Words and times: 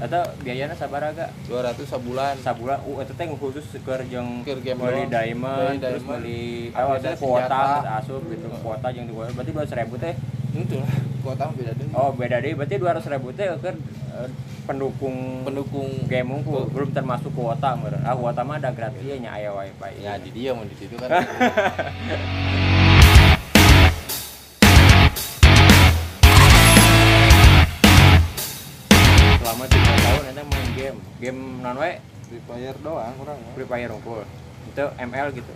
eta 0.00 0.20
biayana 0.40 0.74
sabaraga 0.74 1.28
200 1.46 1.84
sebulan. 1.84 2.34
Sabulan 2.40 2.80
uh 2.88 2.96
eta 3.04 3.12
teh 3.12 3.28
khusus 3.28 3.64
keur 3.84 4.00
jeung 4.08 4.40
beli 4.44 5.02
diamond, 5.12 5.76
terus 5.76 6.02
beli 6.04 6.72
apa 6.72 6.96
maksudnya 6.96 7.16
kuota 7.20 7.62
asup 8.00 8.22
gitu 8.32 8.48
kuota 8.64 8.88
jeung 8.90 9.06
di 9.06 9.14
berarti 9.14 9.52
200.000 9.52 10.02
teh? 10.02 10.14
Itu 10.50 10.76
lah 10.82 10.92
kuota 11.20 11.52
beda 11.52 11.72
deh 11.76 11.86
oh 11.92 12.10
beda 12.16 12.36
deh 12.40 12.52
berarti 12.56 12.76
200.000 12.80 13.38
teh 13.38 13.46
keur 13.60 13.76
eh, 14.16 14.28
pendukung 14.64 15.44
pendukung 15.44 15.88
game 16.08 16.30
unggul 16.32 16.64
belum 16.72 16.90
termasuk 16.96 17.30
kuota 17.36 17.76
meureun. 17.76 18.02
Ah 18.02 18.16
kuota 18.16 18.40
mah 18.42 18.56
ada 18.56 18.72
gratisnya 18.72 19.16
nya 19.20 19.30
aya 19.36 19.52
wifi 19.52 20.00
ya 20.00 20.16
di 20.16 20.30
dia 20.32 20.56
mau 20.56 20.64
di 20.64 20.76
situ 20.76 20.96
kan 20.96 21.10
selama 29.40 29.64
3 29.64 29.72
tahun 30.04 30.22
eta 30.36 30.42
main 30.44 30.68
game. 30.76 30.98
Game 31.16 31.40
non 31.64 31.76
we 31.80 31.96
Free 32.28 32.44
Fire 32.44 32.76
doang 32.84 33.16
kurang 33.16 33.40
Free 33.56 33.64
Fire 33.64 33.90
unggul. 33.96 34.28
Itu 34.68 34.84
ML 35.00 35.28
gitu. 35.32 35.52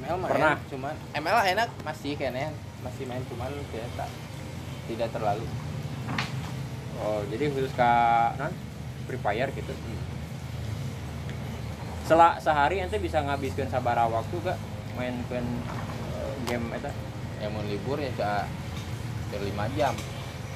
ML 0.00 0.16
mah 0.16 0.28
Pernah. 0.32 0.56
cuman 0.72 0.94
ML 1.12 1.38
enak 1.52 1.68
masih 1.84 2.16
kayaknya 2.16 2.48
masih 2.80 3.04
main 3.04 3.20
cuman 3.28 3.52
biasa 3.68 4.04
tidak 4.88 5.08
terlalu. 5.12 5.44
Oh 7.04 7.20
jadi 7.28 7.52
khusus 7.52 7.76
ka 7.76 7.92
non? 8.40 8.56
Free 9.04 9.20
Fire 9.20 9.52
gitu? 9.52 9.72
Sela 12.08 12.40
sehari 12.40 12.80
ente 12.80 12.96
bisa 12.96 13.20
ngabiskeun 13.20 13.68
sabaraha 13.70 14.08
waktu 14.08 14.34
gak 14.42 14.58
mainkeun 14.96 15.44
eh, 15.44 16.32
game 16.48 16.66
eta? 16.72 16.90
Yang 17.38 17.50
mau 17.52 17.62
libur 17.68 18.00
ya 18.00 18.10
hampir 18.16 19.40
lima 19.44 19.68
jam. 19.76 19.94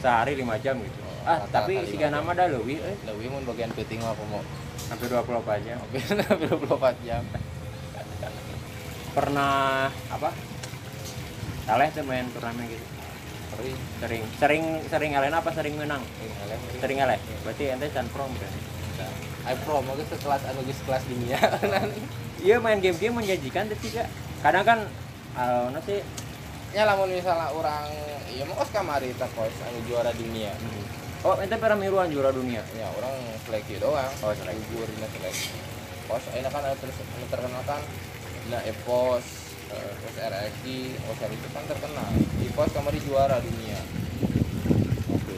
Sehari 0.02 0.36
5 0.36 0.64
jam 0.64 0.76
gitu 0.80 1.03
ah 1.24 1.40
Rata-rata 1.40 1.64
tapi 1.64 1.96
jam. 1.96 2.12
nama 2.12 2.30
dah 2.36 2.46
leuwih 2.52 2.78
euy 2.84 2.96
lebih 3.08 3.26
mau 3.32 3.40
bagian 3.48 3.72
penting 3.72 3.96
mah 4.04 4.12
aku 4.12 4.24
mau 4.28 4.44
hampir 4.92 5.08
24 5.08 5.64
jam. 5.64 5.76
Hampir 5.80 6.00
hampir 6.28 6.48
24 6.52 7.06
jam. 7.08 7.22
Pernah 9.16 9.88
apa? 10.12 10.30
Saleh 11.64 11.88
tuh 11.96 12.04
main 12.04 12.28
turnamen 12.28 12.68
gitu. 12.68 12.84
Sering. 13.54 13.76
Sering. 14.02 14.22
Sering 14.36 14.64
sering 14.90 15.10
elena 15.16 15.40
apa? 15.40 15.48
Sering 15.56 15.74
menang? 15.80 16.04
Sering 16.20 16.34
eleh 16.44 16.58
sering. 16.76 16.98
Eleh 17.00 17.18
berarti 17.40 17.64
ente 17.72 17.86
can 17.88 18.06
pro 18.12 18.28
berarti 18.28 18.60
I 19.44 19.56
pro 19.60 19.84
mau 19.84 19.92
geus 19.96 20.08
sekelas 20.08 20.42
anu 20.48 20.60
geus 20.68 20.80
kelas 20.84 21.04
dunia. 21.08 21.40
Iya 22.44 22.60
main 22.60 22.76
game-game 22.76 23.24
menjanjikan 23.24 23.72
tapi 23.72 23.88
gak 23.88 24.04
kadang 24.44 24.68
kan 24.68 24.78
uh, 25.32 25.72
sih. 25.88 26.04
Nya 26.76 26.84
lamun 26.84 27.08
misalnya 27.08 27.48
orang 27.56 27.88
iya 28.28 28.44
mau 28.44 28.60
kos 28.60 28.68
kamari 28.68 29.16
tak 29.16 29.32
kos 29.32 29.54
anu 29.64 29.80
juara 29.88 30.12
dunia 30.12 30.52
oh 31.24 31.34
ente 31.40 31.56
pernah 31.56 31.76
miruan 31.80 32.12
juara 32.12 32.30
dunia? 32.30 32.60
Ya 32.76 32.86
orang 32.94 33.12
seleksi 33.48 33.80
doang. 33.80 34.12
Oh, 34.20 34.32
seleksi. 34.36 34.60
gugur 34.70 34.88
dina 34.88 35.08
seleksi 35.08 35.50
pos 36.04 36.20
ini 36.36 36.44
kan 36.52 36.60
ada 36.60 36.76
terus 36.76 37.00
anu 37.00 37.26
terkenal 37.32 37.64
kan 37.64 37.80
nah 38.52 38.60
epos 38.68 39.24
eh, 39.72 39.92
terus 40.04 40.16
RXI 40.20 40.76
Oscar 41.08 41.32
itu 41.32 41.48
kan 41.50 41.64
terkenal. 41.64 42.08
Di 42.36 42.48
pos 42.52 42.68
kamari 42.76 43.00
juara 43.00 43.40
dunia. 43.40 43.80
Oke. 45.16 45.34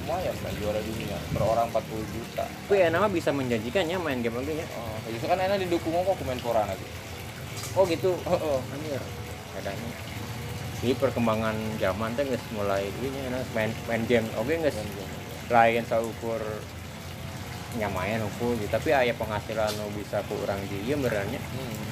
Lumayan 0.00 0.34
kan 0.40 0.52
juara 0.56 0.80
dunia. 0.80 1.16
Per 1.36 1.42
orang 1.44 1.68
40 1.70 2.14
juta. 2.16 2.44
Tapi 2.48 2.88
enak 2.88 2.98
mah 3.04 3.12
bisa 3.12 3.30
menjanjikannya 3.36 4.00
main 4.00 4.24
game 4.24 4.40
lagi 4.40 4.64
ya 4.64 4.66
oh 5.06 5.12
itu 5.12 5.22
kan 5.22 5.38
enak 5.38 5.62
didukung 5.62 5.94
kok 5.94 6.18
Kemenpora 6.18 6.66
lagi 6.66 6.86
oh 7.78 7.84
gitu? 7.86 8.10
Oh, 8.26 8.34
oh. 8.34 8.58
anjir. 8.74 8.98
Kadangnya 9.54 10.15
ini 10.84 10.92
perkembangan 10.92 11.56
zaman 11.80 12.12
teh 12.12 12.28
geus 12.28 12.44
mulai 12.52 12.84
ini 13.00 13.32
enak 13.32 13.48
main 13.56 13.72
main 13.88 14.02
game. 14.04 14.28
Oke 14.36 14.60
geus 14.60 14.76
lain 15.48 15.84
saukur 15.88 16.42
nyamain 17.80 18.20
hukum 18.20 18.60
gitu. 18.60 18.68
Tapi 18.68 18.92
aya 18.92 19.16
penghasilan 19.16 19.72
nu 19.80 19.88
bisa 19.96 20.20
kurang 20.28 20.60
di 20.68 20.84
ieu 20.84 20.96
benernya. 21.00 21.40
Hmm. 21.40 21.84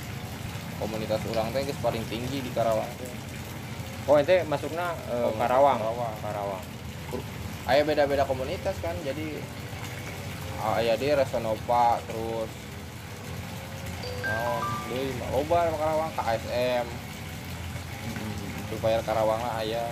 komunitas 0.74 1.22
orang 1.30 1.54
teh 1.54 1.64
geus 1.64 1.80
paling 1.80 2.04
tinggi 2.12 2.44
di 2.44 2.50
Karawang. 2.52 2.90
Oh 4.04 4.20
ente 4.20 4.44
masukna 4.44 4.92
eh, 5.08 5.16
Komunitas 5.16 5.40
Karawang. 5.40 5.78
Karawang. 5.80 6.14
Karawang. 6.20 6.64
Aya 7.64 7.80
beda-beda 7.88 8.28
komunitas 8.28 8.76
kan 8.84 8.92
jadi 9.00 9.40
ah, 10.60 10.76
aya 10.76 11.00
dia 11.00 11.16
Resonova 11.16 11.96
terus 12.04 12.52
oh 14.28 14.60
loba 15.32 15.72
mah 15.72 15.78
Karawang 15.80 16.12
KSM 16.12 17.13
supaya 18.72 18.98
Karawang 19.04 19.40
lah 19.40 19.60
aya. 19.60 19.84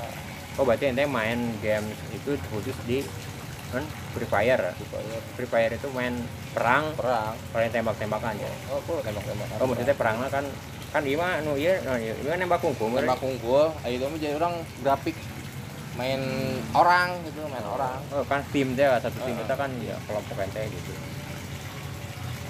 Oh 0.61 0.69
berarti 0.69 0.93
ente 0.93 1.09
main 1.09 1.39
game 1.65 1.89
itu 2.13 2.37
khusus 2.53 2.77
di 2.85 3.01
kan 3.73 3.85
Free 4.13 4.29
Fire? 4.29 4.77
Supaya 4.77 5.17
Free 5.33 5.49
Fire 5.49 5.73
itu 5.73 5.89
main 5.97 6.13
perang? 6.53 6.93
Perang. 6.93 7.33
Paling 7.57 7.73
tembak-tembakan 7.73 8.37
ya? 8.37 8.53
Oh 8.69 8.85
kok 8.85 9.01
tembak-tembak 9.01 9.49
oh 9.57 9.67
maksudnya 9.69 9.97
perangnya 9.97 10.29
kan 10.29 10.45
kan 10.93 11.03
iya 11.09 11.17
mah 11.17 11.41
nu 11.41 11.57
ieu 11.57 11.73
nu 11.89 11.97
ieu 11.97 12.13
ieu 12.21 12.37
nembak 12.37 12.61
kungkung 12.61 12.93
tembak 12.93 13.17
unggul 13.25 13.73
ayo 13.81 13.97
itu 13.97 14.07
jadi 14.21 14.37
orang 14.37 14.61
grafik 14.85 15.17
main 15.97 16.21
orang 16.77 17.17
gitu 17.25 17.49
main 17.49 17.65
orang. 17.65 17.97
Oh 18.13 18.21
kan 18.29 18.45
tim 18.53 18.77
teh 18.77 18.85
satu 19.01 19.17
tim 19.25 19.33
Heeh. 19.33 19.41
kita 19.41 19.55
kan 19.57 19.73
ya 19.81 19.97
kelompok 20.05 20.37
ente 20.45 20.69
gitu. 20.69 20.93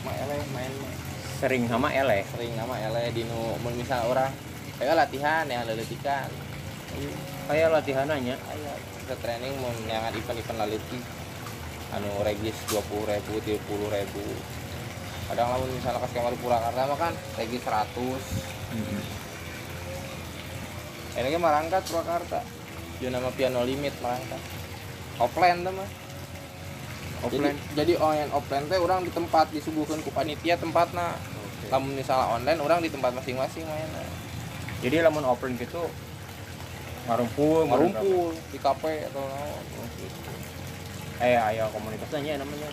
Main 0.03 0.19
ele 0.27 0.37
main. 0.51 0.73
Sering 1.39 1.67
sama 1.71 1.91
eleh 1.91 2.23
sering 2.35 2.55
nama 2.59 2.75
ele 2.79 3.15
dinu 3.15 3.59
mun 3.63 3.75
misal 3.79 4.11
orang 4.11 4.31
kayak 4.83 4.99
latihan 4.99 5.47
ya 5.47 5.63
leletikan 5.63 6.27
kayak 7.47 7.71
latihan 7.71 8.11
aja. 8.11 8.35
Ayo, 8.35 8.73
kita 9.07 9.15
training 9.23 9.55
mau 9.63 9.71
nyangat 9.87 10.19
event-event 10.19 10.59
laliti 10.59 10.99
anu 11.95 12.11
regis 12.27 12.59
dua 12.67 12.83
puluh 12.91 13.07
ribu 13.07 13.39
tiga 13.47 13.63
puluh 13.71 13.87
ribu. 13.95 14.27
Kadang 15.31 15.55
lamun 15.55 15.71
misalnya 15.71 16.03
pas 16.03 16.11
kamar 16.11 16.35
Purwakarta 16.35 16.83
mah 16.91 16.99
kan 16.99 17.15
regis 17.39 17.63
seratus. 17.63 18.25
Ini 21.15 21.29
kan 21.31 21.39
marangkat 21.39 21.83
Purwakarta. 21.87 22.43
Dia 22.99 23.15
nama 23.15 23.31
piano 23.31 23.63
limit 23.63 23.95
marangkat 24.03 24.43
offline 25.23 25.63
tuh 25.63 25.79
mah. 25.79 25.91
Offline. 27.23 27.55
Jadi, 27.79 27.95
jadi 27.95 28.03
online 28.03 28.35
offline 28.35 28.67
teh 28.67 28.83
orang 28.83 29.07
di 29.07 29.15
tempat 29.15 29.47
disuguhkan 29.55 30.03
ku 30.03 30.11
panitia 30.11 30.59
tempatna. 30.59 31.15
Lamun 31.71 31.95
misalnya 31.95 32.35
online 32.35 32.59
orang 32.59 32.83
di 32.83 32.91
tempat 32.91 33.15
masing-masing 33.15 33.63
main 33.63 33.87
jadi 34.83 35.07
lamun 35.07 35.25
offline 35.25 35.55
gitu 35.57 35.87
ngarumpul 37.07 37.67
ngumpul 37.67 38.35
di 38.51 38.59
kafe 38.59 39.07
atau 39.11 39.23
naon 39.27 39.87
gitu. 39.99 40.31
eh 41.23 41.39
ayo 41.39 41.71
komunitasnya 41.71 42.39
namanya. 42.39 42.71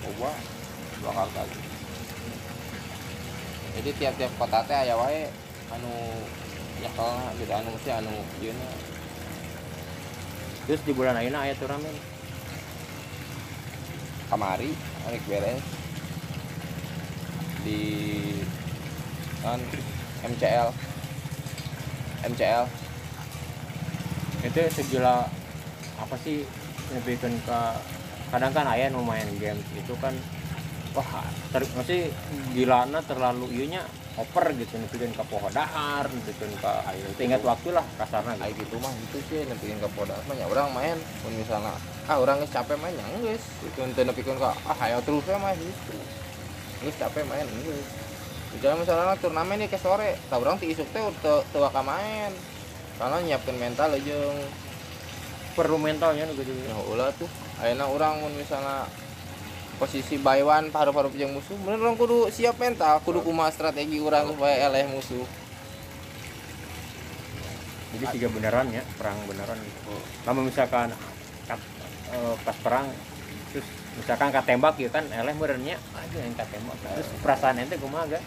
Coba 0.00 0.32
Purwakarta 1.00 1.44
jadi 3.72 3.90
tiap-tiap 3.96 4.32
kota 4.36 4.60
teh 4.68 4.76
aya 4.76 4.92
wae 5.00 5.32
anu 5.72 5.92
nyekelna 6.84 7.32
gitu 7.40 7.52
anu 7.56 7.68
mesti 7.72 7.90
anu 7.92 8.12
ieu 8.44 8.52
na. 8.52 8.68
Terus 10.68 10.84
di 10.84 10.92
bulan 10.92 11.16
ayeuna 11.16 11.48
aya 11.48 11.56
turnamen 11.56 11.96
kamari 14.28 14.76
rek 15.08 15.24
beres. 15.24 15.64
Di 17.64 17.80
kan 19.40 19.60
MCL 20.22 20.91
MCL 22.22 22.64
itu 24.42 24.60
segila 24.74 25.26
apa 25.98 26.14
sih 26.26 26.42
lebihkan 26.90 27.34
ke 27.46 27.60
kadang 28.34 28.50
kan 28.50 28.66
ayah 28.74 28.90
nu 28.90 29.04
main 29.04 29.28
game 29.38 29.60
itu 29.76 29.94
kan 30.02 30.12
wah 30.92 31.24
ter, 31.52 31.62
masih 31.78 32.10
gilana 32.52 33.00
terlalu 33.06 33.48
iunya 33.54 33.80
oper 34.12 34.52
gitu 34.52 34.76
nepikeun 34.76 35.16
ke 35.16 35.24
pohon 35.24 35.48
dahar 35.56 36.04
nepikeun 36.04 36.52
ke 36.60 36.72
ayo. 36.92 37.06
Ingat 37.16 37.40
waktu 37.48 37.72
lah 37.72 37.84
kasarnya 37.96 38.36
gitu. 38.52 38.68
Gitu 38.68 38.74
mah 38.76 38.92
gitu 39.08 39.16
sih 39.30 39.40
nepikeun 39.48 39.80
ka 39.80 39.88
poda 39.96 40.16
mah 40.28 40.36
nya 40.36 40.44
urang 40.52 40.68
main 40.76 41.00
mun 41.24 41.32
misalnya 41.32 41.72
ah 42.10 42.16
geus 42.20 42.52
capek 42.52 42.76
main 42.76 42.92
nya 42.92 43.04
geus. 43.24 43.40
Itu 43.64 43.80
teu 43.96 44.04
nepikeun 44.04 44.36
ka 44.36 44.52
ah 44.68 44.76
hayo 44.84 45.00
terus 45.00 45.24
we 45.24 45.36
main 45.40 45.56
gitu. 45.56 45.96
Geus 46.84 46.96
capek 47.00 47.24
main 47.24 47.46
geus 47.64 47.88
Jangan 48.60 48.84
misalnya 48.84 49.16
turnamen 49.16 49.56
nih 49.64 49.72
ke 49.72 49.80
sore, 49.80 50.20
tak 50.28 50.36
orang 50.36 50.60
ti 50.60 50.68
isuk 50.68 50.84
teh 50.92 51.00
teu 51.24 51.40
teu 51.54 51.64
ka 51.72 51.80
main. 51.80 52.34
Karena 53.00 53.16
nyiapkeun 53.24 53.56
mental 53.56 53.96
jeung 54.04 54.38
perlu 55.56 55.80
mentalnya 55.80 56.28
nu 56.28 56.36
gitu 56.36 56.52
ya 56.52 56.76
ulah 56.92 57.08
tuh. 57.16 57.30
Ayeuna 57.64 57.88
urang 57.88 58.20
mun 58.20 58.34
misalnya 58.36 58.84
posisi 59.80 60.20
one 60.20 60.68
paru-paru 60.68 61.10
jeung 61.16 61.32
musuh, 61.32 61.56
bener 61.64 61.80
orang 61.80 61.96
kudu 61.96 62.28
siap 62.28 62.60
mental, 62.60 63.00
kudu 63.02 63.24
kumaha 63.24 63.50
strategi 63.50 63.98
urang 63.98 64.28
supaya 64.30 64.68
eleh 64.68 64.86
musuh. 64.92 65.24
jadi 67.92 68.08
tiga 68.16 68.28
beneran 68.32 68.72
ya 68.72 68.80
perang 68.96 69.14
beneran 69.28 69.58
gitu. 69.60 69.92
Lama 70.24 70.40
misalkan 70.48 70.88
kat- 71.44 71.70
eh, 72.08 72.34
pas 72.40 72.56
perang 72.64 72.88
terus 73.52 73.68
misalkan 74.00 74.32
katembak 74.32 74.80
ya 74.80 74.88
kan 74.88 75.04
eleh 75.12 75.36
benernya 75.36 75.76
aja 75.92 76.18
yang 76.24 76.32
katembak 76.32 76.76
terus 76.80 77.08
perasaan 77.20 77.60
ente 77.60 77.76
kumaha 77.76 78.08
gak 78.16 78.24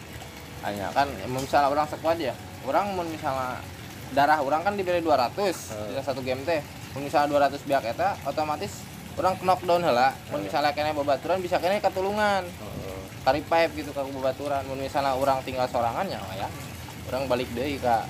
hanya 0.66 0.90
kan 0.92 1.06
misalnya 1.28 1.70
orang 1.70 1.86
sekuat 1.86 2.18
ya. 2.18 2.34
Orang 2.62 2.94
mun 2.94 3.06
misalnya 3.06 3.62
darah 4.12 4.40
orang 4.40 4.62
kan 4.62 4.74
dibeli 4.74 5.00
200 5.00 5.70
Hmm. 5.70 5.94
di 5.94 6.02
satu 6.02 6.20
game 6.20 6.42
teh. 6.42 6.62
Misalnya 6.96 7.48
200 7.48 7.62
biak 7.62 7.86
eta 7.86 8.18
otomatis 8.24 8.82
orang 9.16 9.38
knockdown 9.40 9.82
heula. 9.82 10.10
Mun 10.30 10.42
misalnya 10.42 10.72
kene 10.72 10.92
babaturan 10.92 11.38
bisa 11.40 11.58
kene 11.58 11.78
katulungan 11.78 12.42
Heeh. 12.44 13.00
kari 13.22 13.42
pipe 13.42 13.72
gitu 13.78 13.90
ke 13.90 14.02
babaturan 14.02 14.66
mun 14.66 14.80
misalnya 14.80 15.14
orang 15.14 15.40
tinggal 15.42 15.70
sorangan 15.70 16.06
ya 16.06 16.18
ya. 16.36 16.50
Orang 17.06 17.30
balik 17.30 17.48
deui 17.54 17.78
ka 17.78 18.02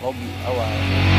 lobby 0.00 0.32
awal 0.42 1.11